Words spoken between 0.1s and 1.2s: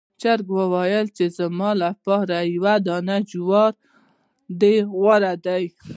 چرګ وویل